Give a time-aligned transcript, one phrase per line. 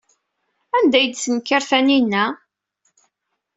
[0.77, 2.25] Anda ay d-tenker Taninna?